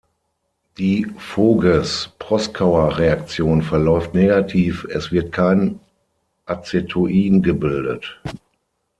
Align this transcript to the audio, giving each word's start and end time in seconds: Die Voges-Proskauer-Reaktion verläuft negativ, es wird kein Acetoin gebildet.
Die 0.79 1.05
Voges-Proskauer-Reaktion 1.15 3.61
verläuft 3.61 4.15
negativ, 4.15 4.87
es 4.89 5.11
wird 5.11 5.31
kein 5.31 5.79
Acetoin 6.47 7.43
gebildet. 7.43 8.19